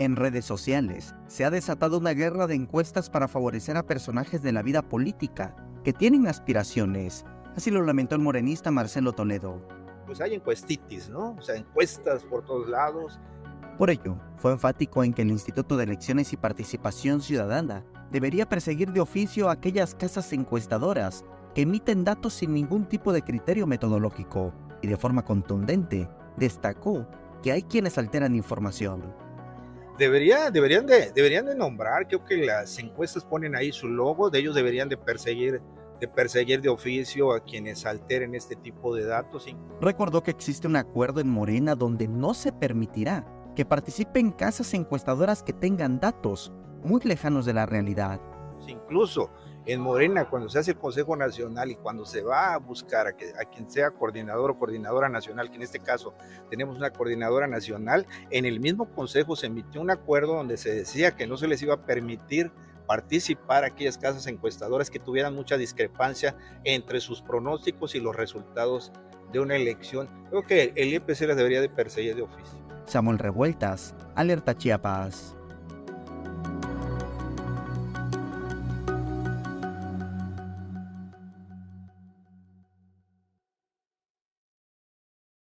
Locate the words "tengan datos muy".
45.52-47.00